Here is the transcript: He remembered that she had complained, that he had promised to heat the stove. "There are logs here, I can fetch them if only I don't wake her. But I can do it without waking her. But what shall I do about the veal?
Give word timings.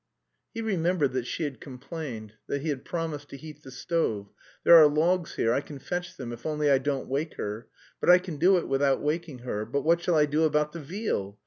He 0.51 0.63
remembered 0.63 1.13
that 1.13 1.27
she 1.27 1.43
had 1.43 1.61
complained, 1.61 2.33
that 2.47 2.61
he 2.63 2.69
had 2.69 2.83
promised 2.83 3.29
to 3.29 3.37
heat 3.37 3.61
the 3.61 3.69
stove. 3.69 4.31
"There 4.63 4.75
are 4.77 4.87
logs 4.87 5.35
here, 5.35 5.53
I 5.53 5.61
can 5.61 5.77
fetch 5.77 6.17
them 6.17 6.33
if 6.33 6.43
only 6.43 6.71
I 6.71 6.79
don't 6.79 7.07
wake 7.07 7.35
her. 7.35 7.67
But 7.99 8.09
I 8.09 8.17
can 8.17 8.37
do 8.37 8.57
it 8.57 8.67
without 8.67 8.99
waking 9.03 9.39
her. 9.45 9.63
But 9.63 9.83
what 9.83 10.01
shall 10.01 10.15
I 10.15 10.25
do 10.25 10.43
about 10.45 10.71
the 10.71 10.79
veal? 10.79 11.37